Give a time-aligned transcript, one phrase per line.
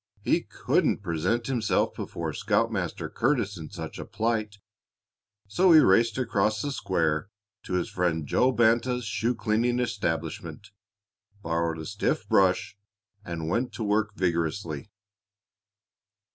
[0.23, 4.57] He couldn't present himself before Scoutmaster Curtis in such a plight,
[5.47, 7.29] so he raced across the square
[7.61, 10.71] to his friend Joe Banta's shoe cleaning establishment,
[11.43, 12.75] borrowed a stiff brush,
[13.23, 14.89] and went to work vigorously.